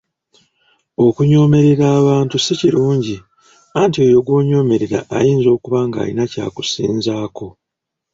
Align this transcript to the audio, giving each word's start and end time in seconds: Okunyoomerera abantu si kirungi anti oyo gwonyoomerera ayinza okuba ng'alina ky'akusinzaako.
Okunyoomerera 1.05 1.85
abantu 1.99 2.35
si 2.43 2.53
kirungi 2.59 3.15
anti 3.81 3.97
oyo 4.05 4.19
gwonyoomerera 4.25 4.99
ayinza 5.17 5.47
okuba 5.55 5.79
ng'alina 5.87 6.23
ky'akusinzaako. 6.31 7.47